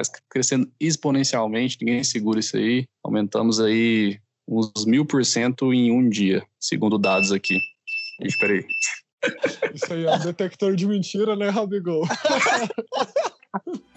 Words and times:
está 0.00 0.18
crescendo 0.30 0.70
exponencialmente, 0.80 1.78
ninguém 1.80 2.02
segura 2.04 2.40
isso 2.40 2.56
aí. 2.56 2.84
Aumentamos 3.04 3.60
aí 3.60 4.18
uns 4.48 4.84
mil 4.86 5.04
por 5.04 5.24
cento 5.24 5.72
em 5.72 5.92
um 5.92 6.08
dia, 6.08 6.42
segundo 6.58 6.98
dados 6.98 7.32
aqui. 7.32 7.58
Espera 8.20 8.54
aí. 8.54 8.64
Isso 9.74 9.92
aí 9.92 10.04
é 10.04 10.14
um 10.14 10.18
detector 10.18 10.74
de 10.74 10.86
mentira, 10.86 11.36
né, 11.36 11.48
Rabigol? 11.48 12.06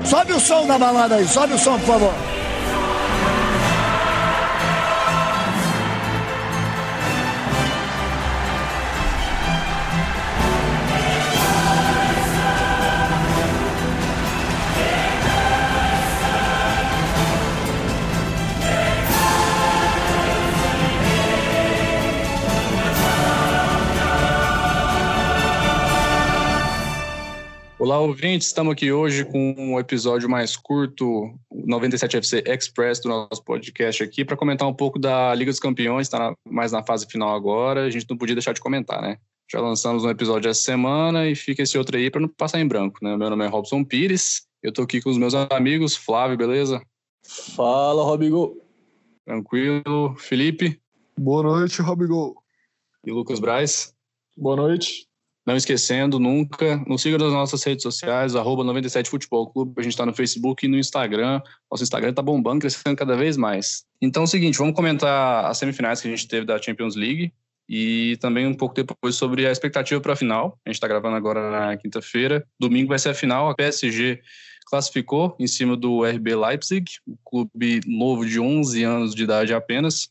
sobe 0.06 0.34
o 0.34 0.40
som 0.40 0.68
da 0.68 0.78
balada 0.78 1.16
aí, 1.16 1.28
sobe 1.28 1.54
o 1.54 1.60
som, 1.60 1.80
por 1.80 1.88
favor. 1.88 2.14
Olá, 27.86 28.00
ouvintes. 28.00 28.48
Estamos 28.48 28.74
aqui 28.74 28.92
hoje 28.92 29.24
com 29.24 29.54
um 29.56 29.80
episódio 29.80 30.28
mais 30.28 30.58
curto, 30.58 31.32
97 31.54 32.18
FC 32.18 32.44
Express 32.48 33.00
do 33.00 33.10
nosso 33.10 33.44
podcast 33.44 34.02
aqui, 34.02 34.26
para 34.26 34.36
comentar 34.36 34.68
um 34.68 34.74
pouco 34.74 34.98
da 34.98 35.36
Liga 35.36 35.52
dos 35.52 35.60
Campeões, 35.60 36.08
está 36.08 36.34
mais 36.50 36.72
na 36.72 36.82
fase 36.82 37.06
final 37.06 37.36
agora. 37.36 37.84
A 37.84 37.90
gente 37.92 38.08
não 38.10 38.18
podia 38.18 38.34
deixar 38.34 38.54
de 38.54 38.60
comentar, 38.60 39.04
né? 39.04 39.20
Já 39.48 39.62
lançamos 39.62 40.04
um 40.04 40.10
episódio 40.10 40.50
essa 40.50 40.62
semana 40.62 41.30
e 41.30 41.36
fica 41.36 41.62
esse 41.62 41.78
outro 41.78 41.96
aí 41.96 42.10
para 42.10 42.22
não 42.22 42.28
passar 42.28 42.60
em 42.60 42.68
branco, 42.68 42.98
né? 43.04 43.16
Meu 43.16 43.30
nome 43.30 43.46
é 43.46 43.48
Robson 43.48 43.84
Pires, 43.84 44.48
eu 44.64 44.70
estou 44.70 44.84
aqui 44.84 45.00
com 45.00 45.12
os 45.12 45.18
meus 45.20 45.36
amigos, 45.36 45.96
Flávio, 45.96 46.36
beleza? 46.36 46.82
Fala, 47.24 48.04
Robigo. 48.04 48.60
Tranquilo. 49.24 50.16
Felipe? 50.18 50.82
Boa 51.16 51.44
noite, 51.44 51.84
Robigo. 51.84 52.36
E 53.06 53.12
Lucas 53.12 53.40
Braz? 53.40 53.94
Boa 54.36 54.56
noite. 54.56 55.08
Não 55.46 55.56
esquecendo 55.56 56.20
nunca, 56.20 56.78
nos 56.88 57.04
siga 57.04 57.20
nas 57.20 57.32
nossas 57.32 57.64
redes 57.64 57.84
sociais, 57.84 58.36
arroba 58.36 58.64
97 58.64 59.10
Futebol 59.10 59.48
Clube. 59.48 59.74
A 59.78 59.84
gente 59.84 59.92
está 59.92 60.04
no 60.04 60.14
Facebook 60.14 60.66
e 60.66 60.70
no 60.70 60.78
Instagram. 60.78 61.40
Nosso 61.70 61.84
Instagram 61.84 62.10
está 62.10 62.22
bombando, 62.24 62.62
crescendo 62.62 62.96
cada 62.96 63.16
vez 63.16 63.38
mais. 63.38 63.86
Então 64.02 64.24
é 64.24 64.26
o 64.26 64.28
seguinte, 64.28 64.58
vamos 64.58 64.74
comentar 64.74 65.46
as 65.46 65.58
semifinais 65.60 66.02
que 66.02 66.08
a 66.08 66.12
gente 66.12 66.28
teve 66.28 66.48
da 66.48 66.60
Champions 66.60 66.96
League 66.96 67.32
e 67.70 68.18
também 68.18 68.48
um 68.48 68.56
pouco 68.56 68.74
depois 68.74 69.16
sobre 69.16 69.46
a 69.46 69.52
expectativa 69.52 70.02
para 70.02 70.14
a 70.14 70.16
final. 70.16 70.60
A 70.66 70.70
gente 70.70 70.78
está 70.78 70.88
gravando 70.88 71.16
agora 71.16 71.52
na 71.52 71.78
quinta-feira. 71.78 72.44
Domingo 72.60 72.90
vai 72.90 72.98
ser 72.98 73.10
a 73.10 73.14
final. 73.14 73.48
A 73.48 73.56
PSG 73.56 74.22
classificou 74.66 75.36
em 75.40 75.46
cima 75.46 75.78
do 75.78 76.04
RB 76.04 76.36
Leipzig, 76.36 76.86
um 77.08 77.16
clube 77.24 77.82
novo 77.86 78.26
de 78.26 78.40
11 78.40 78.84
anos 78.84 79.14
de 79.14 79.24
idade 79.24 79.54
apenas. 79.54 80.10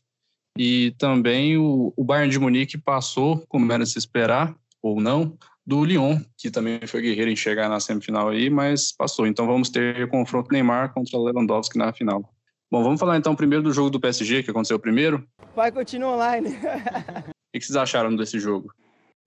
E 0.57 0.91
também 0.97 1.57
o, 1.57 1.93
o 1.95 2.03
Bayern 2.05 2.31
de 2.31 2.39
Munique 2.39 2.77
passou, 2.77 3.43
como 3.49 3.69
era 3.71 3.83
de 3.83 3.89
se 3.89 3.99
esperar, 3.99 4.55
ou 4.85 5.01
não, 5.01 5.35
do 5.65 5.83
Lyon, 5.83 6.19
que 6.37 6.51
também 6.51 6.79
foi 6.85 7.01
guerreiro 7.01 7.31
em 7.31 7.35
chegar 7.35 7.67
na 7.67 7.79
semifinal 7.79 8.29
aí, 8.29 8.51
mas 8.51 8.91
passou. 8.91 9.25
Então 9.25 9.47
vamos 9.47 9.69
ter 9.69 10.03
o 10.03 10.07
confronto 10.07 10.51
Neymar 10.51 10.93
contra 10.93 11.17
Lewandowski 11.17 11.75
na 11.75 11.91
final. 11.91 12.23
Bom, 12.71 12.83
vamos 12.83 12.99
falar 12.99 13.17
então 13.17 13.35
primeiro 13.35 13.63
do 13.63 13.73
jogo 13.73 13.89
do 13.89 13.99
PSG, 13.99 14.43
que 14.43 14.51
aconteceu 14.51 14.79
primeiro. 14.79 15.27
Vai 15.55 15.71
continuar 15.71 16.13
online. 16.15 16.49
o 17.49 17.59
que 17.59 17.65
vocês 17.65 17.75
acharam 17.75 18.15
desse 18.15 18.39
jogo? 18.39 18.71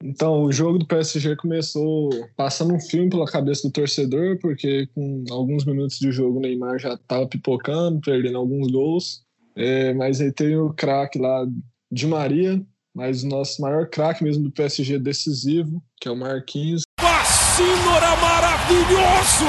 Então, 0.01 0.45
o 0.45 0.53
jogo 0.53 0.79
do 0.79 0.87
PSG 0.87 1.35
começou 1.35 2.09
passando 2.37 2.73
um 2.73 2.81
filme 2.81 3.11
pela 3.11 3.27
cabeça 3.27 3.67
do 3.67 3.73
torcedor, 3.73 4.39
porque 4.41 4.87
com 4.95 5.25
alguns 5.29 5.65
minutos 5.65 5.99
de 5.99 6.13
jogo 6.13 6.39
o 6.39 6.41
Neymar 6.41 6.79
já 6.79 6.95
estava 6.95 7.27
pipocando, 7.27 8.01
perdendo 8.01 8.39
alguns 8.39 8.71
gols. 8.71 9.25
É, 9.57 9.93
mas 9.95 10.21
aí 10.21 10.31
tem 10.33 10.57
o 10.57 10.73
craque 10.73 11.19
lá 11.19 11.45
de 11.91 12.07
Maria, 12.07 12.65
mas 12.99 13.23
o 13.23 13.29
nosso 13.29 13.63
maior 13.63 13.89
craque 13.89 14.25
mesmo 14.25 14.43
do 14.43 14.51
PSG 14.51 14.99
decisivo, 14.99 15.81
que 16.01 16.09
é 16.09 16.11
o 16.11 16.17
Marquinhos. 16.17 16.83
Vacínora 17.01 18.17
maravilhoso! 18.17 19.45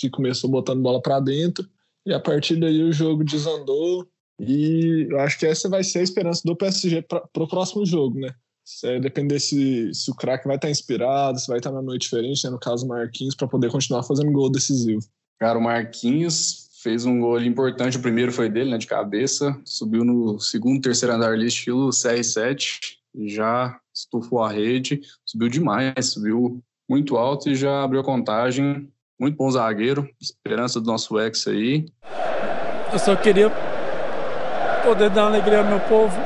Que 0.00 0.08
começou 0.08 0.48
botando 0.48 0.80
bola 0.80 1.02
para 1.02 1.20
dentro 1.20 1.68
e 2.06 2.14
a 2.14 2.18
partir 2.18 2.56
daí 2.56 2.82
o 2.82 2.90
jogo 2.90 3.22
desandou 3.22 4.08
e 4.40 5.06
eu 5.10 5.20
acho 5.20 5.38
que 5.38 5.44
essa 5.44 5.68
vai 5.68 5.84
ser 5.84 5.98
a 5.98 6.04
esperança 6.04 6.40
do 6.42 6.56
PSG 6.56 7.02
para 7.02 7.22
o 7.36 7.46
próximo 7.46 7.84
jogo, 7.84 8.18
né? 8.18 8.34
É 8.82 8.98
depender 8.98 9.40
se, 9.40 9.92
se 9.92 10.10
o 10.10 10.14
craque 10.14 10.46
vai 10.46 10.56
estar 10.56 10.70
inspirado, 10.70 11.38
se 11.38 11.48
vai 11.48 11.58
estar 11.58 11.70
na 11.70 11.82
noite 11.82 12.04
diferente, 12.04 12.44
né? 12.44 12.50
no 12.50 12.58
caso 12.58 12.86
o 12.86 12.88
Marquinhos, 12.88 13.34
para 13.34 13.46
poder 13.46 13.70
continuar 13.70 14.04
fazendo 14.04 14.32
gol 14.32 14.50
decisivo. 14.50 15.02
Cara, 15.38 15.58
o 15.58 15.62
Marquinhos 15.62 16.63
fez 16.84 17.06
um 17.06 17.18
gol 17.18 17.40
importante. 17.40 17.96
O 17.96 18.02
primeiro 18.02 18.30
foi 18.30 18.50
dele, 18.50 18.70
né, 18.70 18.76
de 18.76 18.86
cabeça. 18.86 19.58
Subiu 19.64 20.04
no 20.04 20.38
segundo, 20.38 20.82
terceiro 20.82 21.14
andar 21.14 21.32
ali, 21.32 21.46
estilo 21.46 21.88
CR7. 21.88 22.98
Já 23.24 23.80
estufou 23.92 24.42
a 24.42 24.52
rede. 24.52 25.00
Subiu 25.24 25.48
demais, 25.48 26.12
subiu 26.12 26.62
muito 26.88 27.16
alto 27.16 27.48
e 27.48 27.54
já 27.54 27.82
abriu 27.82 28.02
a 28.02 28.04
contagem. 28.04 28.86
Muito 29.18 29.36
bom 29.36 29.50
zagueiro. 29.50 30.06
Esperança 30.20 30.78
do 30.78 30.86
nosso 30.86 31.18
ex 31.18 31.46
aí. 31.46 31.86
Eu 32.92 32.98
só 32.98 33.16
queria 33.16 33.50
poder 34.84 35.08
dar 35.08 35.24
alegria 35.24 35.60
ao 35.60 35.64
meu 35.64 35.80
povo. 35.80 36.16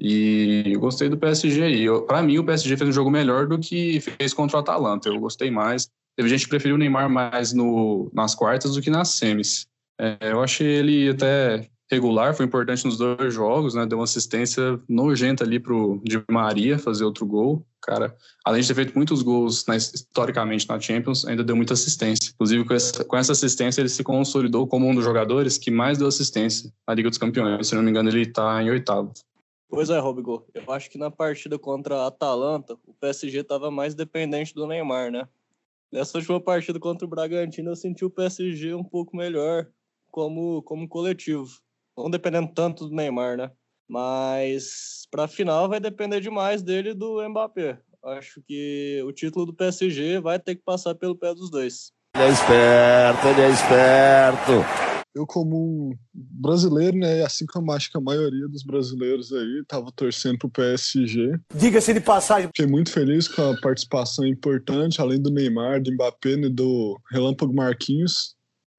E 0.00 0.72
eu 0.72 0.80
gostei 0.80 1.10
do 1.10 1.18
PSG 1.18 1.62
aí. 1.62 1.86
Para 2.06 2.22
mim, 2.22 2.38
o 2.38 2.44
PSG 2.44 2.78
fez 2.78 2.88
um 2.88 2.92
jogo 2.92 3.10
melhor 3.10 3.46
do 3.46 3.58
que 3.58 4.00
fez 4.00 4.32
contra 4.32 4.56
o 4.56 4.60
Atalanta. 4.60 5.10
Eu 5.10 5.20
gostei 5.20 5.50
mais. 5.50 5.90
Teve 6.16 6.30
gente 6.30 6.44
que 6.44 6.50
preferiu 6.50 6.76
o 6.76 6.78
Neymar 6.78 7.10
mais 7.10 7.52
no, 7.52 8.10
nas 8.14 8.34
quartas 8.34 8.74
do 8.74 8.80
que 8.80 8.88
nas 8.88 9.10
semis. 9.10 9.66
É, 9.98 10.18
eu 10.30 10.42
achei 10.42 10.66
ele 10.66 11.10
até 11.10 11.68
regular, 11.92 12.34
foi 12.34 12.46
importante 12.46 12.86
nos 12.86 12.96
dois 12.96 13.34
jogos, 13.34 13.74
né? 13.74 13.84
Deu 13.84 13.98
uma 13.98 14.04
assistência 14.04 14.80
nojenta 14.88 15.44
ali 15.44 15.60
pro 15.60 16.00
Di 16.02 16.22
Maria 16.30 16.78
fazer 16.78 17.04
outro 17.04 17.26
gol. 17.26 17.66
Cara, 17.82 18.16
além 18.44 18.62
de 18.62 18.68
ter 18.68 18.74
feito 18.74 18.94
muitos 18.94 19.22
gols 19.22 19.66
na, 19.66 19.76
historicamente 19.76 20.66
na 20.66 20.80
Champions, 20.80 21.26
ainda 21.26 21.44
deu 21.44 21.54
muita 21.54 21.74
assistência. 21.74 22.30
Inclusive, 22.32 22.64
com 22.64 22.72
essa, 22.72 23.04
com 23.04 23.16
essa 23.16 23.32
assistência, 23.32 23.82
ele 23.82 23.90
se 23.90 24.02
consolidou 24.02 24.66
como 24.66 24.88
um 24.88 24.94
dos 24.94 25.04
jogadores 25.04 25.58
que 25.58 25.70
mais 25.70 25.98
deu 25.98 26.06
assistência 26.06 26.72
na 26.88 26.94
Liga 26.94 27.10
dos 27.10 27.18
Campeões. 27.18 27.66
Se 27.66 27.74
não 27.74 27.82
me 27.82 27.90
engano, 27.90 28.08
ele 28.08 28.22
está 28.22 28.62
em 28.62 28.70
oitavo. 28.70 29.12
Pois 29.68 29.90
é, 29.90 29.98
Robigo. 29.98 30.46
Eu 30.54 30.70
acho 30.72 30.88
que 30.90 30.96
na 30.96 31.10
partida 31.10 31.58
contra 31.58 31.96
a 31.96 32.06
Atalanta, 32.06 32.78
o 32.86 32.94
PSG 32.94 33.40
estava 33.40 33.70
mais 33.70 33.94
dependente 33.94 34.54
do 34.54 34.66
Neymar, 34.66 35.10
né? 35.10 35.28
Nessa 35.92 36.16
última 36.16 36.40
partida 36.40 36.78
contra 36.78 37.06
o 37.06 37.08
Bragantino, 37.08 37.70
eu 37.70 37.76
senti 37.76 38.04
o 38.04 38.10
PSG 38.10 38.74
um 38.74 38.84
pouco 38.84 39.14
melhor, 39.14 39.66
como, 40.12 40.62
como 40.62 40.86
coletivo. 40.86 41.48
Não 41.98 42.08
dependendo 42.08 42.52
tanto 42.54 42.88
do 42.88 42.94
Neymar, 42.94 43.36
né? 43.36 43.50
Mas 43.88 45.06
para 45.10 45.24
a 45.24 45.28
final 45.28 45.68
vai 45.68 45.80
depender 45.80 46.20
demais 46.20 46.62
dele 46.62 46.90
e 46.90 46.94
do 46.94 47.28
Mbappé. 47.28 47.78
Acho 48.04 48.40
que 48.46 49.02
o 49.04 49.12
título 49.12 49.46
do 49.46 49.54
PSG 49.54 50.20
vai 50.20 50.38
ter 50.38 50.54
que 50.54 50.62
passar 50.62 50.94
pelo 50.94 51.16
pé 51.16 51.34
dos 51.34 51.50
dois. 51.50 51.92
Ele 52.14 52.24
é 52.24 52.30
esperto, 52.30 53.26
ele 53.28 53.40
é 53.40 53.50
esperto. 53.50 54.92
Eu, 55.14 55.26
como 55.26 55.90
um 55.90 55.96
brasileiro, 56.14 56.96
né, 56.96 57.22
assim 57.22 57.44
como 57.44 57.70
acho 57.70 57.90
que 57.90 57.98
a 57.98 58.00
maioria 58.00 58.48
dos 58.48 58.62
brasileiros 58.62 59.30
aí, 59.30 59.62
tava 59.68 59.92
torcendo 59.94 60.38
pro 60.38 60.50
PSG. 60.50 61.38
Diga-se 61.54 61.92
de 61.92 62.00
passagem. 62.00 62.46
Fiquei 62.46 62.66
muito 62.66 62.90
feliz 62.90 63.28
com 63.28 63.42
a 63.42 63.60
participação 63.60 64.26
importante, 64.26 65.00
além 65.00 65.20
do 65.20 65.30
Neymar, 65.30 65.82
do 65.82 65.92
Mbappé 65.92 66.30
e 66.30 66.48
do 66.48 66.98
Relâmpago 67.10 67.54
Marquinhos. 67.54 68.34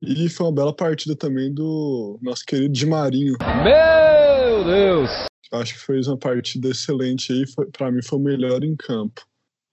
E 0.05 0.27
foi 0.27 0.47
uma 0.47 0.51
bela 0.51 0.75
partida 0.75 1.15
também 1.15 1.53
do 1.53 2.19
nosso 2.21 2.43
querido 2.45 2.73
Di 2.73 2.85
Marinho. 2.85 3.37
Meu 3.63 4.63
Deus! 4.65 5.09
Acho 5.53 5.73
que 5.75 5.79
fez 5.79 6.07
uma 6.07 6.17
partida 6.17 6.69
excelente 6.69 7.31
aí, 7.31 7.45
para 7.71 7.89
mim 7.89 8.01
foi 8.03 8.19
o 8.19 8.21
melhor 8.21 8.65
em 8.65 8.75
campo. 8.75 9.21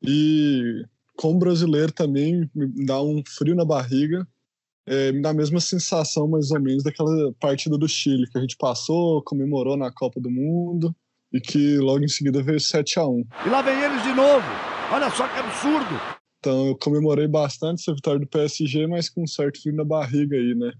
E 0.00 0.84
como 1.16 1.40
brasileiro 1.40 1.90
também 1.90 2.48
me 2.54 2.86
dá 2.86 3.02
um 3.02 3.22
frio 3.26 3.56
na 3.56 3.64
barriga, 3.64 4.24
é, 4.86 5.10
me 5.10 5.20
dá 5.20 5.30
a 5.30 5.34
mesma 5.34 5.58
sensação 5.58 6.28
mais 6.28 6.52
ou 6.52 6.60
menos 6.60 6.84
daquela 6.84 7.32
partida 7.40 7.76
do 7.76 7.88
Chile 7.88 8.28
que 8.30 8.38
a 8.38 8.40
gente 8.40 8.56
passou, 8.56 9.22
comemorou 9.24 9.76
na 9.76 9.90
Copa 9.90 10.20
do 10.20 10.30
Mundo 10.30 10.94
e 11.32 11.40
que 11.40 11.78
logo 11.78 12.04
em 12.04 12.08
seguida 12.08 12.40
veio 12.40 12.60
7 12.60 13.00
a 13.00 13.06
1 13.06 13.24
E 13.46 13.48
lá 13.48 13.62
vem 13.62 13.82
eles 13.82 14.02
de 14.04 14.12
novo! 14.14 14.46
Olha 14.92 15.10
só 15.10 15.26
que 15.26 15.38
absurdo! 15.40 16.19
Então 16.40 16.68
eu 16.68 16.76
comemorei 16.76 17.28
bastante 17.28 17.82
essa 17.82 17.94
vitória 17.94 18.18
do 18.18 18.26
PSG, 18.26 18.86
mas 18.86 19.08
com 19.08 19.22
um 19.22 19.26
certo 19.26 19.60
frio 19.60 19.76
na 19.76 19.84
barriga 19.84 20.36
aí, 20.36 20.54
né? 20.54 20.72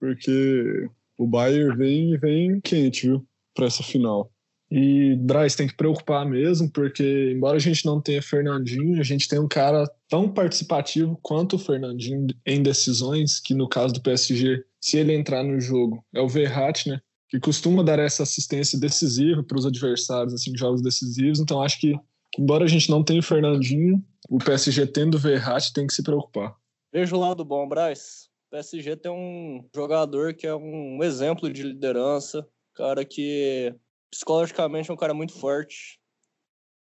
Porque 0.00 0.88
o 1.16 1.26
Bayern 1.26 1.76
vem 1.76 2.18
vem 2.18 2.60
quente, 2.60 3.06
viu? 3.06 3.26
Para 3.54 3.66
essa 3.66 3.82
final. 3.82 4.30
E 4.70 5.16
Braz 5.16 5.54
tem 5.54 5.66
que 5.66 5.76
preocupar 5.76 6.26
mesmo, 6.26 6.70
porque 6.70 7.32
embora 7.34 7.56
a 7.56 7.60
gente 7.60 7.86
não 7.86 8.02
tenha 8.02 8.20
Fernandinho, 8.20 9.00
a 9.00 9.02
gente 9.02 9.26
tem 9.26 9.38
um 9.38 9.48
cara 9.48 9.90
tão 10.08 10.28
participativo 10.28 11.18
quanto 11.22 11.56
o 11.56 11.58
Fernandinho 11.58 12.26
em 12.44 12.62
decisões, 12.62 13.40
que 13.40 13.54
no 13.54 13.68
caso 13.68 13.94
do 13.94 14.02
PSG, 14.02 14.62
se 14.78 14.98
ele 14.98 15.14
entrar 15.14 15.42
no 15.42 15.58
jogo, 15.58 16.04
é 16.14 16.20
o 16.20 16.28
Verratti, 16.28 16.90
né? 16.90 17.00
Que 17.30 17.40
costuma 17.40 17.82
dar 17.82 17.98
essa 17.98 18.24
assistência 18.24 18.78
decisiva 18.78 19.42
para 19.42 19.58
os 19.58 19.64
adversários, 19.64 20.34
assim, 20.34 20.56
jogos 20.56 20.82
decisivos. 20.82 21.40
Então 21.40 21.62
acho 21.62 21.80
que 21.80 21.94
embora 22.38 22.64
a 22.64 22.68
gente 22.68 22.90
não 22.90 23.02
tenha 23.02 23.20
o 23.20 23.22
Fernandinho, 23.22 24.04
o 24.28 24.38
PSG 24.38 24.86
tendo 24.86 25.14
o 25.14 25.18
Verratti 25.18 25.72
tem 25.72 25.86
que 25.86 25.94
se 25.94 26.02
preocupar. 26.02 26.56
Veja 26.92 27.14
o 27.14 27.20
lado 27.20 27.44
bom, 27.44 27.68
Braz. 27.68 28.28
O 28.48 28.50
PSG 28.50 28.96
tem 28.96 29.12
um 29.12 29.68
jogador 29.74 30.34
que 30.34 30.46
é 30.46 30.54
um 30.54 31.02
exemplo 31.02 31.52
de 31.52 31.62
liderança, 31.62 32.46
cara 32.74 33.04
que 33.04 33.74
psicologicamente 34.10 34.90
é 34.90 34.94
um 34.94 34.96
cara 34.96 35.12
muito 35.12 35.34
forte, 35.34 35.98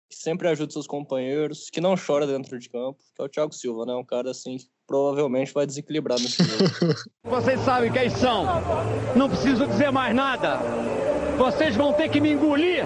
que 0.09 0.17
sempre 0.17 0.47
ajuda 0.47 0.73
seus 0.73 0.87
companheiros, 0.87 1.69
que 1.69 1.79
não 1.79 1.95
chora 1.95 2.25
dentro 2.25 2.57
de 2.59 2.67
campo, 2.67 2.99
que 3.15 3.21
é 3.21 3.25
o 3.25 3.29
Thiago 3.29 3.53
Silva, 3.53 3.85
né? 3.85 3.93
Um 3.93 4.03
cara 4.03 4.31
assim 4.31 4.57
que 4.57 4.65
provavelmente 4.87 5.53
vai 5.53 5.65
desequilibrar 5.65 6.19
nesse 6.19 6.43
jogo. 6.43 6.63
Vocês 7.23 7.59
sabem 7.61 7.91
quem 7.91 8.09
são. 8.09 8.45
Não 9.15 9.29
preciso 9.29 9.65
dizer 9.67 9.91
mais 9.91 10.13
nada. 10.15 10.57
Vocês 11.37 11.75
vão 11.75 11.93
ter 11.93 12.09
que 12.09 12.19
me 12.19 12.31
engolir. 12.31 12.83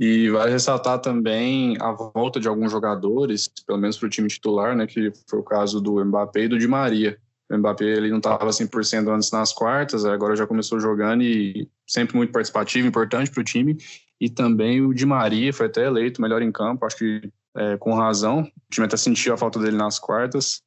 E 0.00 0.30
vai 0.30 0.48
ressaltar 0.48 0.98
também 0.98 1.76
a 1.78 1.92
volta 1.92 2.40
de 2.40 2.48
alguns 2.48 2.72
jogadores, 2.72 3.48
pelo 3.66 3.78
menos 3.78 3.98
para 3.98 4.06
o 4.06 4.08
time 4.08 4.28
titular, 4.28 4.74
né, 4.74 4.86
que 4.86 5.12
foi 5.28 5.40
o 5.40 5.42
caso 5.42 5.78
do 5.78 6.02
Mbappé 6.02 6.44
e 6.44 6.48
do 6.48 6.58
Di 6.58 6.66
Maria. 6.66 7.18
O 7.50 7.58
Mbappé 7.58 7.84
ele 7.84 8.08
não 8.08 8.16
estava 8.16 8.48
100% 8.50 9.14
antes 9.14 9.30
nas 9.30 9.52
quartas, 9.52 10.06
agora 10.06 10.34
já 10.34 10.46
começou 10.46 10.80
jogando 10.80 11.22
e 11.22 11.68
sempre 11.86 12.16
muito 12.16 12.32
participativo, 12.32 12.88
importante 12.88 13.30
para 13.30 13.42
o 13.42 13.44
time. 13.44 13.76
E 14.18 14.30
também 14.30 14.80
o 14.80 14.94
Di 14.94 15.04
Maria 15.04 15.52
foi 15.52 15.66
até 15.66 15.84
eleito 15.84 16.22
melhor 16.22 16.40
em 16.40 16.50
campo, 16.50 16.86
acho 16.86 16.96
que 16.96 17.30
é, 17.54 17.76
com 17.76 17.92
razão. 17.92 18.40
O 18.40 18.70
time 18.70 18.86
até 18.86 18.96
sentiu 18.96 19.34
a 19.34 19.36
falta 19.36 19.58
dele 19.58 19.76
nas 19.76 19.98
quartas, 19.98 20.62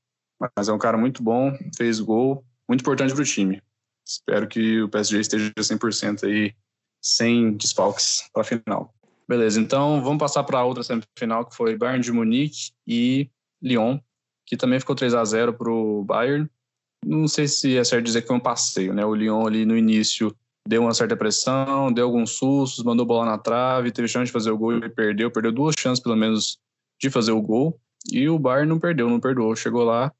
mas 0.55 0.69
é 0.69 0.73
um 0.73 0.77
cara 0.77 0.95
muito 0.95 1.23
bom, 1.23 1.57
fez 1.75 1.99
gol, 1.99 2.45
muito 2.69 2.81
importante 2.81 3.11
para 3.15 3.23
o 3.23 3.25
time. 3.25 3.59
Espero 4.07 4.47
que 4.47 4.79
o 4.79 4.89
PSG 4.89 5.21
esteja 5.21 5.51
100% 5.57 6.23
aí, 6.25 6.53
sem 7.01 7.57
desfalques 7.57 8.29
para 8.31 8.43
a 8.43 8.45
final. 8.45 8.93
Beleza, 9.27 9.59
então 9.59 10.03
vamos 10.03 10.19
passar 10.19 10.43
para 10.43 10.59
a 10.59 10.65
outra 10.65 10.83
semifinal, 10.83 11.45
que 11.45 11.55
foi 11.55 11.77
Bayern 11.77 12.03
de 12.03 12.11
Munique 12.11 12.71
e 12.85 13.29
Lyon, 13.61 13.97
que 14.45 14.57
também 14.57 14.79
ficou 14.79 14.95
3 14.95 15.13
a 15.13 15.23
0 15.23 15.53
para 15.53 15.71
o 15.71 16.03
Bayern. 16.03 16.49
Não 17.05 17.27
sei 17.27 17.47
se 17.47 17.77
é 17.77 17.83
certo 17.83 18.05
dizer 18.05 18.21
que 18.21 18.27
foi 18.27 18.35
um 18.35 18.41
passeio, 18.41 18.93
né? 18.93 19.05
O 19.05 19.15
Lyon 19.15 19.45
ali 19.47 19.65
no 19.65 19.77
início 19.77 20.35
deu 20.67 20.83
uma 20.83 20.93
certa 20.93 21.15
pressão, 21.15 21.91
deu 21.91 22.05
alguns 22.05 22.31
sustos, 22.31 22.83
mandou 22.83 23.05
bola 23.05 23.25
na 23.25 23.37
trave, 23.37 23.91
teve 23.91 24.07
chance 24.07 24.25
de 24.25 24.31
fazer 24.31 24.51
o 24.51 24.57
gol 24.57 24.77
e 24.77 24.89
perdeu, 24.89 25.31
perdeu 25.31 25.51
duas 25.51 25.75
chances 25.77 26.01
pelo 26.01 26.15
menos 26.15 26.57
de 27.01 27.09
fazer 27.09 27.31
o 27.31 27.41
gol. 27.41 27.77
E 28.11 28.27
o 28.27 28.37
Bayern 28.39 28.69
não 28.69 28.79
perdeu, 28.79 29.09
não 29.09 29.19
perdoou, 29.19 29.55
chegou 29.55 29.83
lá, 29.83 30.11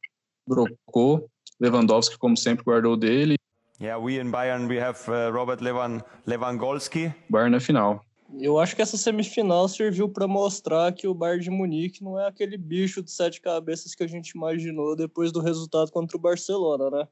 brocou, 0.48 1.30
Lewandowski 1.60 2.18
como 2.18 2.38
sempre 2.38 2.64
guardou 2.64 2.98
dele. 2.98 3.36
Yeah, 3.82 4.02
we 4.02 4.20
in 4.20 4.32
Bayern 4.32 4.68
we 4.68 4.80
have 4.80 5.00
uh, 5.10 5.32
Robert 5.32 5.62
Levan 5.62 6.02
Lewandowski. 6.26 7.14
Bayern 7.30 7.52
na 7.52 7.60
final. 7.60 8.06
Eu 8.40 8.60
acho 8.60 8.76
que 8.76 8.82
essa 8.82 8.98
semifinal 8.98 9.68
serviu 9.68 10.10
para 10.10 10.28
mostrar 10.28 10.92
que 10.92 11.08
o 11.08 11.14
Bayern 11.14 11.44
de 11.44 11.50
Munique 11.50 12.04
não 12.04 12.20
é 12.20 12.28
aquele 12.28 12.58
bicho 12.58 13.04
de 13.04 13.12
sete 13.12 13.40
cabeças 13.40 13.94
que 13.94 14.04
a 14.04 14.08
gente 14.08 14.30
imaginou 14.30 14.96
depois 14.96 15.32
do 15.32 15.40
resultado 15.40 15.92
contra 15.92 16.18
o 16.18 16.20
Barcelona, 16.20 16.90
né? 16.90 17.08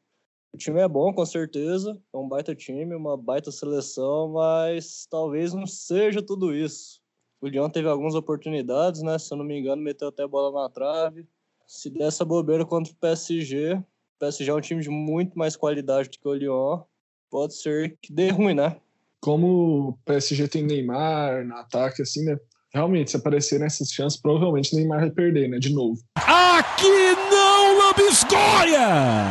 O 0.53 0.57
time 0.57 0.81
é 0.81 0.87
bom, 0.87 1.13
com 1.13 1.25
certeza, 1.25 1.97
é 2.13 2.17
um 2.17 2.27
baita 2.27 2.53
time, 2.55 2.93
uma 2.95 3.15
baita 3.15 3.51
seleção, 3.51 4.29
mas 4.33 5.05
talvez 5.09 5.53
não 5.53 5.65
seja 5.65 6.21
tudo 6.21 6.53
isso. 6.53 6.99
O 7.39 7.47
Lyon 7.47 7.69
teve 7.69 7.87
algumas 7.87 8.15
oportunidades, 8.15 9.01
né? 9.01 9.17
Se 9.17 9.33
eu 9.33 9.37
não 9.37 9.45
me 9.45 9.57
engano, 9.57 9.81
meteu 9.81 10.09
até 10.09 10.23
a 10.23 10.27
bola 10.27 10.61
na 10.61 10.69
trave. 10.69 11.27
Se 11.65 11.89
der 11.89 12.07
essa 12.07 12.25
bobeira 12.25 12.65
contra 12.65 12.91
o 12.91 12.95
PSG, 12.97 13.75
o 13.75 13.85
PSG 14.19 14.51
é 14.51 14.53
um 14.53 14.61
time 14.61 14.81
de 14.81 14.89
muito 14.89 15.37
mais 15.37 15.55
qualidade 15.55 16.09
do 16.09 16.19
que 16.19 16.27
o 16.27 16.33
Lyon, 16.33 16.81
pode 17.29 17.55
ser 17.55 17.97
que 18.01 18.11
dê 18.11 18.29
ruim, 18.29 18.53
né? 18.53 18.81
Como 19.21 19.89
o 19.89 19.93
PSG 20.05 20.47
tem 20.47 20.63
Neymar 20.63 21.45
no 21.45 21.55
ataque, 21.55 22.01
assim, 22.01 22.25
né? 22.25 22.37
Realmente, 22.73 23.11
se 23.11 23.17
aparecer 23.17 23.59
nessas 23.59 23.89
chances, 23.91 24.19
provavelmente 24.19 24.75
Neymar 24.75 25.01
vai 25.01 25.11
perder, 25.11 25.47
né? 25.47 25.59
De 25.59 25.73
novo. 25.73 26.01
Aqui 26.15 26.87
não 27.29 27.77
lambisgoia! 27.77 29.21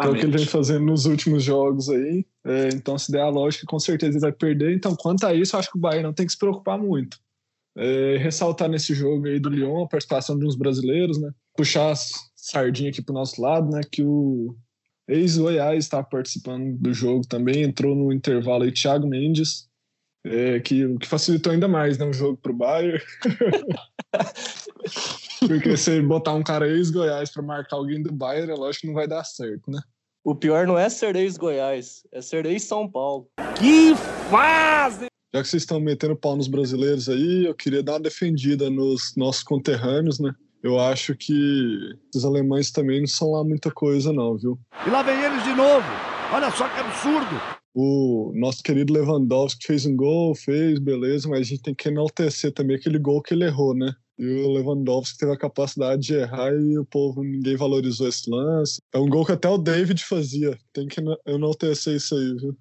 É 0.00 0.06
o 0.08 0.14
que 0.14 0.22
ele 0.22 0.38
vem 0.38 0.46
fazendo 0.46 0.86
nos 0.86 1.04
últimos 1.04 1.42
jogos 1.42 1.88
aí. 1.88 2.24
É, 2.44 2.68
então, 2.68 2.98
se 2.98 3.12
der 3.12 3.20
a 3.20 3.28
lógica, 3.28 3.66
com 3.66 3.78
certeza 3.78 4.12
ele 4.12 4.20
vai 4.20 4.32
perder. 4.32 4.74
Então, 4.74 4.96
quanto 4.96 5.26
a 5.26 5.34
isso, 5.34 5.54
eu 5.54 5.60
acho 5.60 5.70
que 5.70 5.76
o 5.76 5.80
Bayern 5.80 6.04
não 6.04 6.12
tem 6.12 6.26
que 6.26 6.32
se 6.32 6.38
preocupar 6.38 6.78
muito. 6.78 7.18
É, 7.76 8.16
ressaltar 8.16 8.68
nesse 8.68 8.94
jogo 8.94 9.26
aí 9.26 9.38
do 9.38 9.50
Lyon 9.50 9.84
a 9.84 9.88
participação 9.88 10.38
de 10.38 10.46
uns 10.46 10.56
brasileiros, 10.56 11.20
né? 11.20 11.30
Puxar 11.56 11.92
a 11.92 11.96
sardinha 12.34 12.90
aqui 12.90 13.02
pro 13.02 13.14
nosso 13.14 13.40
lado, 13.40 13.70
né? 13.70 13.82
Que 13.90 14.02
o 14.02 14.56
Ex-Goiás 15.10 15.84
está 15.84 16.02
participando 16.02 16.78
do 16.78 16.94
jogo 16.94 17.26
também, 17.26 17.62
entrou 17.62 17.96
no 17.96 18.12
intervalo 18.12 18.62
aí 18.62 18.72
Thiago 18.72 19.08
Mendes, 19.08 19.68
é, 20.24 20.60
que, 20.60 20.96
que 20.98 21.06
facilitou 21.06 21.52
ainda 21.52 21.66
mais 21.66 21.98
né, 21.98 22.04
o 22.04 22.12
jogo 22.12 22.36
para 22.36 22.52
o 22.52 22.56
Bayern. 22.56 23.02
Porque 25.40 25.76
se 25.76 26.00
botar 26.02 26.34
um 26.34 26.42
cara 26.42 26.68
ex-Goiás 26.68 27.32
para 27.32 27.42
marcar 27.42 27.76
alguém 27.76 28.02
do 28.02 28.12
Bayern, 28.12 28.52
é 28.52 28.54
lógico 28.54 28.82
que 28.82 28.86
não 28.86 28.94
vai 28.94 29.08
dar 29.08 29.24
certo, 29.24 29.70
né? 29.70 29.80
O 30.22 30.34
pior 30.34 30.66
não 30.66 30.78
é 30.78 30.88
ser 30.88 31.16
ex-Goiás, 31.16 32.02
é 32.12 32.20
ser 32.20 32.44
ex-São 32.46 32.88
Paulo. 32.88 33.26
Que 33.58 33.94
fase! 34.30 35.06
Já 35.34 35.42
que 35.42 35.48
vocês 35.48 35.62
estão 35.62 35.80
metendo 35.80 36.14
pau 36.14 36.36
nos 36.36 36.48
brasileiros 36.48 37.08
aí, 37.08 37.46
eu 37.46 37.54
queria 37.54 37.82
dar 37.82 37.94
uma 37.94 38.00
defendida 38.00 38.68
nos 38.68 39.14
nossos 39.16 39.42
conterrâneos, 39.42 40.20
né? 40.20 40.34
Eu 40.62 40.78
acho 40.78 41.14
que 41.14 41.78
os 42.14 42.24
alemães 42.24 42.70
também 42.70 43.00
não 43.00 43.06
são 43.06 43.32
lá 43.32 43.42
muita 43.42 43.70
coisa, 43.70 44.12
não, 44.12 44.36
viu? 44.36 44.58
E 44.86 44.90
lá 44.90 45.02
vem 45.02 45.20
eles 45.22 45.42
de 45.44 45.54
novo. 45.54 45.86
Olha 46.32 46.50
só 46.50 46.68
que 46.68 46.80
absurdo. 46.80 47.40
O 47.74 48.32
nosso 48.34 48.62
querido 48.62 48.92
Lewandowski 48.92 49.66
fez 49.66 49.86
um 49.86 49.96
gol, 49.96 50.34
fez, 50.34 50.78
beleza, 50.78 51.28
mas 51.28 51.40
a 51.40 51.42
gente 51.44 51.62
tem 51.62 51.74
que 51.74 51.88
enaltecer 51.88 52.52
também 52.52 52.76
aquele 52.76 52.98
gol 52.98 53.22
que 53.22 53.32
ele 53.32 53.44
errou, 53.44 53.74
né? 53.74 53.92
E 54.18 54.26
o 54.26 54.52
Lewandowski 54.52 55.16
teve 55.16 55.32
a 55.32 55.38
capacidade 55.38 56.02
de 56.02 56.14
errar 56.14 56.52
e 56.52 56.78
o 56.78 56.84
povo, 56.84 57.22
ninguém 57.22 57.56
valorizou 57.56 58.06
esse 58.06 58.28
lance. 58.28 58.82
É 58.92 58.98
um 58.98 59.08
gol 59.08 59.24
que 59.24 59.32
até 59.32 59.48
o 59.48 59.56
David 59.56 60.04
fazia. 60.04 60.58
Tem 60.72 60.86
que 60.86 61.00
enaltecer 61.26 61.96
isso 61.96 62.14
aí, 62.14 62.36
viu? 62.36 62.56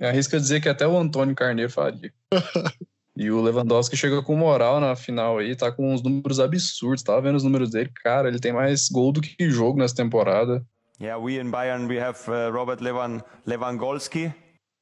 É 0.00 0.08
arrisca 0.08 0.40
dizer 0.40 0.60
que 0.60 0.68
até 0.68 0.86
o 0.86 0.98
Antônio 0.98 1.36
Carneiro 1.36 1.70
faria. 1.70 2.12
E 3.16 3.30
o 3.30 3.40
Lewandowski 3.40 3.96
chega 3.96 4.20
com 4.22 4.36
moral 4.36 4.80
na 4.80 4.96
final 4.96 5.38
aí, 5.38 5.54
tá 5.54 5.70
com 5.70 5.94
uns 5.94 6.02
números 6.02 6.40
absurdos. 6.40 7.02
Tava 7.02 7.22
vendo 7.22 7.36
os 7.36 7.44
números 7.44 7.70
dele, 7.70 7.90
cara, 8.02 8.28
ele 8.28 8.40
tem 8.40 8.52
mais 8.52 8.88
gol 8.88 9.12
do 9.12 9.20
que 9.20 9.48
jogo 9.50 9.78
nessa 9.78 9.94
temporada. 9.94 10.64
Yeah, 11.00 11.22
we 11.22 11.40
in 11.40 11.50
Bayern 11.50 11.86
we 11.86 12.00
have 12.00 12.18
uh, 12.28 12.52
Robert 12.52 12.78
Levan 12.80 13.20
Lewandowski. 13.46 14.32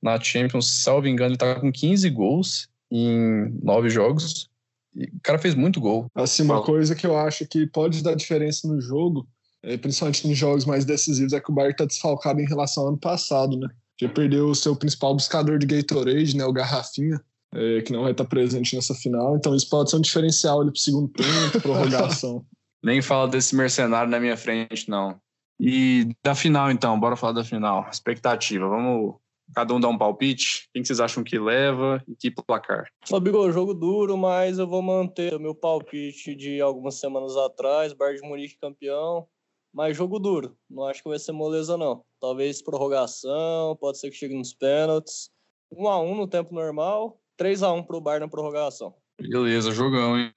Na 0.02 0.18
Champions, 0.18 0.82
salvo 0.82 1.06
engano, 1.06 1.30
ele 1.30 1.38
tá 1.38 1.60
com 1.60 1.70
15 1.70 2.08
gols 2.10 2.68
em 2.90 3.50
9 3.62 3.90
jogos. 3.90 4.50
E 4.94 5.04
o 5.04 5.20
cara 5.22 5.38
fez 5.38 5.54
muito 5.54 5.80
gol. 5.80 6.06
Assim, 6.14 6.42
uma 6.42 6.62
coisa 6.62 6.94
que 6.94 7.06
eu 7.06 7.16
acho 7.16 7.46
que 7.46 7.66
pode 7.66 8.02
dar 8.02 8.14
diferença 8.14 8.66
no 8.66 8.80
jogo, 8.80 9.26
é, 9.62 9.76
principalmente 9.76 10.26
nos 10.26 10.36
jogos 10.36 10.64
mais 10.64 10.84
decisivos, 10.84 11.32
é 11.32 11.40
que 11.40 11.50
o 11.50 11.54
Bayern 11.54 11.76
tá 11.76 11.84
desfalcado 11.84 12.40
em 12.40 12.46
relação 12.46 12.84
ao 12.84 12.88
ano 12.90 12.98
passado, 12.98 13.58
né? 13.58 13.68
Já 14.00 14.08
perdeu 14.08 14.48
o 14.48 14.54
seu 14.54 14.74
principal 14.74 15.14
buscador 15.14 15.58
de 15.58 15.66
Gatorade, 15.66 16.36
né, 16.36 16.44
o 16.44 16.52
Garrafinha 16.52 17.20
é, 17.54 17.82
que 17.82 17.92
não 17.92 18.02
vai 18.02 18.12
estar 18.12 18.24
presente 18.24 18.74
nessa 18.74 18.94
final. 18.94 19.36
Então 19.36 19.54
isso 19.54 19.68
pode 19.68 19.90
ser 19.90 19.96
um 19.96 20.00
diferencial 20.00 20.60
ali 20.60 20.70
para 20.70 20.78
o 20.78 20.80
segundo 20.80 21.08
tempo, 21.08 21.60
prorrogação. 21.60 22.44
Nem 22.82 23.00
fala 23.00 23.28
desse 23.28 23.54
mercenário 23.54 24.10
na 24.10 24.18
minha 24.18 24.36
frente, 24.36 24.88
não. 24.88 25.20
E 25.60 26.08
da 26.24 26.34
final, 26.34 26.70
então, 26.70 26.98
bora 26.98 27.14
falar 27.14 27.34
da 27.34 27.44
final. 27.44 27.88
Expectativa, 27.88 28.68
vamos 28.68 29.14
cada 29.54 29.72
um 29.74 29.80
dar 29.80 29.88
um 29.88 29.98
palpite? 29.98 30.68
Quem 30.72 30.84
vocês 30.84 30.98
acham 30.98 31.22
que 31.22 31.38
leva 31.38 32.02
e 32.08 32.16
que 32.16 32.30
placar? 32.30 32.86
Fabigol, 33.06 33.52
jogo 33.52 33.74
duro, 33.74 34.16
mas 34.16 34.58
eu 34.58 34.66
vou 34.66 34.82
manter 34.82 35.34
o 35.34 35.40
meu 35.40 35.54
palpite 35.54 36.34
de 36.34 36.60
algumas 36.60 36.98
semanas 36.98 37.36
atrás, 37.36 37.92
Bayern 37.92 38.20
de 38.20 38.28
Munique 38.28 38.58
campeão, 38.58 39.28
mas 39.72 39.96
jogo 39.96 40.18
duro. 40.18 40.56
Não 40.68 40.84
acho 40.86 41.02
que 41.02 41.08
vai 41.08 41.18
ser 41.18 41.32
moleza, 41.32 41.76
não. 41.76 42.02
Talvez 42.18 42.62
prorrogação, 42.62 43.76
pode 43.76 43.98
ser 43.98 44.10
que 44.10 44.16
chegue 44.16 44.34
nos 44.34 44.52
pênaltis. 44.52 45.30
1 45.70 45.88
a 45.88 46.00
1 46.02 46.14
no 46.16 46.26
tempo 46.26 46.52
normal 46.52 47.21
3 47.36 47.62
a 47.62 47.72
1 47.72 47.84
pro 47.84 48.00
Bayern 48.00 48.24
na 48.24 48.30
prorrogação. 48.30 48.94
Beleza, 49.20 49.70
jogão, 49.72 50.18
hein? 50.18 50.32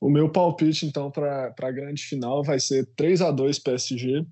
O 0.00 0.10
meu 0.10 0.28
palpite, 0.30 0.86
então, 0.86 1.10
para 1.10 1.54
a 1.58 1.70
grande 1.70 2.02
final 2.02 2.42
vai 2.42 2.60
ser 2.60 2.86
3 2.96 3.22
a 3.22 3.30
2 3.30 3.58
PSG. 3.58 4.24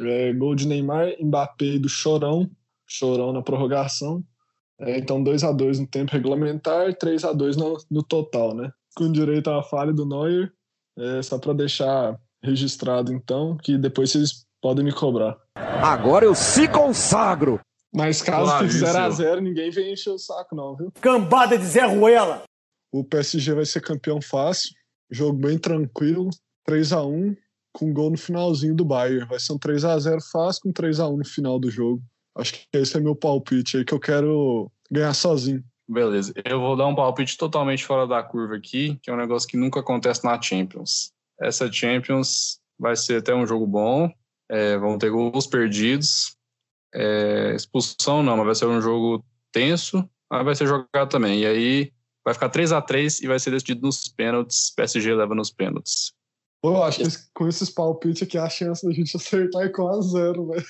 É, 0.00 0.32
gol 0.32 0.54
de 0.54 0.68
Neymar, 0.68 1.16
Mbappé 1.20 1.64
e 1.64 1.78
do 1.78 1.88
Chorão. 1.88 2.48
Chorão 2.86 3.32
na 3.32 3.42
prorrogação. 3.42 4.22
É, 4.78 4.98
então, 4.98 5.22
2 5.22 5.42
a 5.42 5.52
2 5.52 5.80
no 5.80 5.86
tempo 5.86 6.12
regulamentar, 6.12 6.94
3 6.94 7.24
a 7.24 7.32
2 7.32 7.56
no, 7.56 7.76
no 7.90 8.02
total, 8.02 8.54
né? 8.54 8.70
Com 8.94 9.10
direito 9.10 9.50
à 9.50 9.62
falha 9.62 9.92
do 9.92 10.06
Neuer. 10.06 10.52
É, 10.98 11.22
só 11.22 11.38
para 11.38 11.52
deixar 11.52 12.18
registrado, 12.42 13.12
então, 13.12 13.56
que 13.56 13.76
depois 13.76 14.10
vocês 14.10 14.46
podem 14.62 14.84
me 14.84 14.92
cobrar. 14.92 15.36
Agora 15.82 16.24
eu 16.24 16.34
se 16.34 16.68
consagro! 16.68 17.60
Mas 17.96 18.20
caso 18.20 18.58
fique 18.58 18.74
0x0, 18.84 19.40
ninguém 19.40 19.70
vem 19.70 19.92
encher 19.92 20.10
o 20.10 20.18
saco, 20.18 20.54
não, 20.54 20.76
viu? 20.76 20.92
Cambada 21.00 21.56
de 21.56 21.64
Zé 21.64 21.86
Ruela! 21.86 22.42
O 22.92 23.02
PSG 23.02 23.54
vai 23.54 23.64
ser 23.64 23.80
campeão 23.80 24.20
fácil. 24.20 24.70
Jogo 25.10 25.38
bem 25.38 25.58
tranquilo. 25.58 26.28
3x1, 26.68 27.36
com 27.72 27.92
gol 27.92 28.10
no 28.10 28.18
finalzinho 28.18 28.74
do 28.74 28.84
Bayern. 28.84 29.26
Vai 29.26 29.38
ser 29.38 29.52
um 29.52 29.58
3x0 29.58 30.18
fácil 30.30 30.62
com 30.62 30.72
3x1 30.72 31.16
no 31.16 31.24
final 31.24 31.58
do 31.58 31.70
jogo. 31.70 32.02
Acho 32.36 32.52
que 32.52 32.66
esse 32.74 32.96
é 32.96 33.00
meu 33.00 33.16
palpite 33.16 33.78
aí, 33.78 33.84
que 33.84 33.94
eu 33.94 34.00
quero 34.00 34.70
ganhar 34.90 35.14
sozinho. 35.14 35.64
Beleza, 35.88 36.32
eu 36.44 36.60
vou 36.60 36.76
dar 36.76 36.86
um 36.86 36.94
palpite 36.94 37.38
totalmente 37.38 37.84
fora 37.84 38.06
da 38.06 38.22
curva 38.22 38.56
aqui, 38.56 38.98
que 39.00 39.08
é 39.08 39.14
um 39.14 39.16
negócio 39.16 39.48
que 39.48 39.56
nunca 39.56 39.80
acontece 39.80 40.24
na 40.24 40.40
Champions. 40.40 41.12
Essa 41.40 41.70
Champions 41.70 42.58
vai 42.78 42.96
ser 42.96 43.18
até 43.18 43.34
um 43.34 43.46
jogo 43.46 43.66
bom, 43.66 44.10
É, 44.50 44.76
vão 44.78 44.96
ter 44.98 45.10
gols 45.10 45.46
perdidos. 45.46 46.35
É, 46.94 47.52
expulsão 47.54 48.22
não, 48.22 48.36
mas 48.36 48.46
vai 48.46 48.54
ser 48.54 48.66
um 48.66 48.80
jogo 48.80 49.24
tenso, 49.52 50.08
mas 50.30 50.44
vai 50.44 50.54
ser 50.54 50.66
jogado 50.66 51.08
também. 51.10 51.40
E 51.40 51.46
aí 51.46 51.92
vai 52.24 52.34
ficar 52.34 52.48
3 52.48 52.72
a 52.72 52.82
3 52.82 53.20
e 53.20 53.26
vai 53.26 53.38
ser 53.38 53.50
decidido 53.50 53.86
nos 53.86 54.08
pênaltis. 54.08 54.72
PSG 54.74 55.14
leva 55.14 55.34
nos 55.34 55.50
pênaltis. 55.50 56.12
Pô, 56.62 56.70
eu 56.70 56.82
acho 56.82 56.98
que 56.98 57.08
com 57.34 57.46
esses 57.46 57.70
palpites 57.70 58.22
aqui 58.22 58.36
a 58.36 58.48
chance 58.48 58.84
da 58.84 58.92
gente 58.92 59.14
acertar 59.16 59.62
é 59.62 59.68
com 59.68 59.88
a 59.88 60.00
zero, 60.00 60.48
velho. 60.48 60.66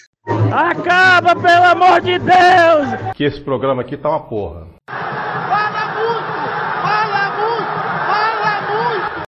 Acaba, 0.52 1.34
pelo 1.34 1.64
amor 1.64 2.00
de 2.00 2.18
Deus! 2.18 3.14
Que 3.16 3.24
esse 3.24 3.40
programa 3.40 3.82
aqui 3.82 3.96
tá 3.96 4.10
uma 4.10 4.28
porra. 4.28 4.65